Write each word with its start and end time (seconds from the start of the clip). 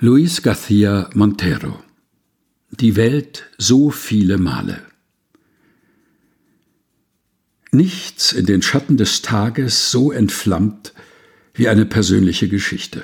Luis 0.00 0.42
García 0.44 1.10
Montero 1.14 1.82
Die 2.70 2.94
Welt 2.94 3.46
so 3.58 3.90
viele 3.90 4.38
Male 4.38 4.80
Nichts 7.72 8.30
in 8.30 8.46
den 8.46 8.62
Schatten 8.62 8.96
des 8.96 9.22
Tages 9.22 9.90
so 9.90 10.12
entflammt 10.12 10.94
wie 11.52 11.66
eine 11.66 11.84
persönliche 11.84 12.46
Geschichte. 12.46 13.02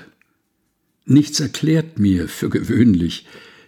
Nichts 1.04 1.40
erklärt 1.40 1.98
mir 1.98 2.28
für 2.28 2.48
gewöhnlich 2.48 3.26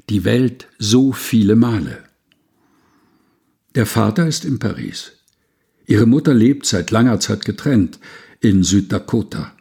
die 0.09 0.23
Welt 0.23 0.69
so 0.79 1.11
viele 1.11 1.57
Male. 1.57 2.05
Der 3.75 3.87
Vater 3.87 4.29
ist 4.29 4.45
in 4.45 4.61
Paris. 4.61 5.15
Ihre 5.85 6.07
Mutter 6.07 6.33
lebt 6.33 6.65
seit 6.65 6.93
langer 6.93 7.19
Zeit 7.19 7.45
getrennt 7.45 7.99
in 8.39 8.63
Süddakota, 8.63 9.53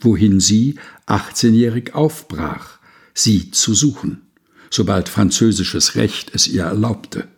wohin 0.00 0.40
sie 0.40 0.74
18-jährig 1.06 1.94
aufbrach 1.94 2.81
sie 3.14 3.50
zu 3.50 3.74
suchen, 3.74 4.22
sobald 4.70 5.08
französisches 5.08 5.96
Recht 5.96 6.34
es 6.34 6.48
ihr 6.48 6.64
erlaubte. 6.64 7.28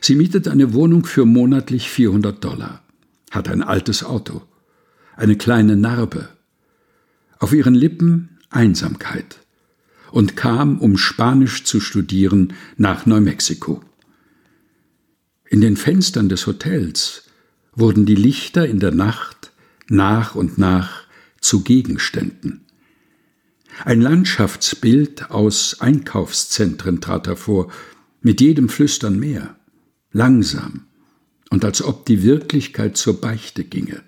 Sie 0.00 0.16
mietet 0.16 0.48
eine 0.48 0.72
Wohnung 0.72 1.04
für 1.04 1.24
monatlich 1.24 1.90
400 1.90 2.42
Dollar, 2.42 2.82
hat 3.30 3.48
ein 3.48 3.62
altes 3.62 4.02
Auto, 4.02 4.42
eine 5.16 5.36
kleine 5.36 5.76
Narbe, 5.76 6.28
auf 7.38 7.52
ihren 7.52 7.74
Lippen 7.74 8.38
Einsamkeit 8.50 9.38
und 10.10 10.36
kam, 10.36 10.78
um 10.78 10.96
Spanisch 10.96 11.64
zu 11.64 11.80
studieren, 11.80 12.54
nach 12.76 13.06
Neumexiko. 13.06 13.82
In 15.48 15.60
den 15.60 15.76
Fenstern 15.76 16.28
des 16.28 16.46
Hotels 16.46 17.24
wurden 17.74 18.06
die 18.06 18.14
Lichter 18.14 18.66
in 18.66 18.80
der 18.80 18.92
Nacht 18.92 19.52
nach 19.88 20.34
und 20.34 20.58
nach 20.58 21.04
zu 21.40 21.62
Gegenständen. 21.62 22.65
Ein 23.84 24.00
Landschaftsbild 24.00 25.30
aus 25.30 25.80
Einkaufszentren 25.80 27.00
trat 27.00 27.26
hervor, 27.26 27.70
mit 28.22 28.40
jedem 28.40 28.68
Flüstern 28.68 29.18
mehr, 29.18 29.56
langsam 30.12 30.86
und 31.50 31.64
als 31.64 31.82
ob 31.82 32.06
die 32.06 32.22
Wirklichkeit 32.22 32.96
zur 32.96 33.20
Beichte 33.20 33.64
ginge. 33.64 34.02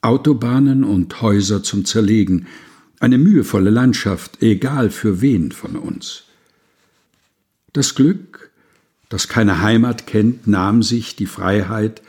Autobahnen 0.00 0.84
und 0.84 1.20
Häuser 1.20 1.62
zum 1.62 1.84
Zerlegen, 1.84 2.46
eine 3.00 3.18
mühevolle 3.18 3.70
Landschaft, 3.70 4.40
egal 4.42 4.90
für 4.90 5.20
wen 5.20 5.52
von 5.52 5.76
uns. 5.76 6.24
Das 7.72 7.94
Glück, 7.94 8.50
das 9.08 9.28
keine 9.28 9.60
Heimat 9.60 10.06
kennt, 10.06 10.46
nahm 10.46 10.82
sich 10.82 11.16
die 11.16 11.26
Freiheit, 11.26 12.02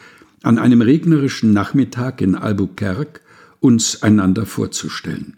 an 0.44 0.60
einem 0.60 0.82
regnerischen 0.82 1.54
Nachmittag 1.54 2.22
in 2.22 2.36
Albuquerque 2.36 3.22
uns 3.60 4.04
einander 4.04 4.46
vorzustellen. 4.46 5.38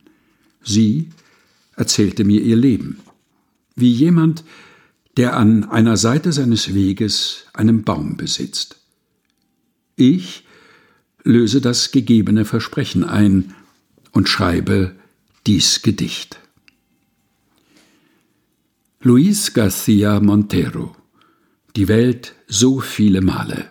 Sie 0.66 1.10
erzählte 1.76 2.24
mir 2.24 2.42
ihr 2.42 2.56
Leben, 2.56 3.00
wie 3.76 3.92
jemand, 3.92 4.44
der 5.16 5.38
an 5.38 5.64
einer 5.64 5.96
Seite 5.96 6.34
seines 6.34 6.74
Weges 6.74 7.46
einen 7.54 7.84
Baum 7.84 8.18
besitzt. 8.18 8.78
Ich 9.96 10.44
löse 11.24 11.62
das 11.62 11.92
gegebene 11.92 12.44
Versprechen 12.44 13.04
ein 13.04 13.54
und 14.12 14.28
schreibe 14.28 14.96
dies 15.48 15.82
Gedicht. 15.82 16.40
Luis 19.00 19.54
García 19.54 20.20
Montero 20.20 20.96
Die 21.76 21.88
Welt 21.88 22.34
so 22.48 22.80
viele 22.80 23.22
Male 23.22 23.70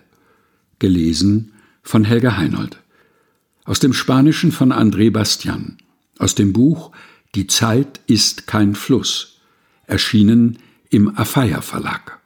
gelesen 0.79 1.53
von 1.83 2.05
Helga 2.05 2.37
Heinold 2.37 2.79
aus 3.65 3.81
dem 3.81 3.93
Spanischen 3.93 4.53
von 4.53 4.73
André 4.73 5.11
Bastian 5.11 5.79
aus 6.19 6.35
dem 6.35 6.53
Buch 6.53 6.93
Die 7.35 7.47
Zeit 7.47 8.01
ist 8.07 8.47
kein 8.47 8.75
Fluss, 8.75 9.41
erschienen 9.87 10.59
im 10.91 11.17
Afeier 11.17 11.63
Verlag. 11.63 12.21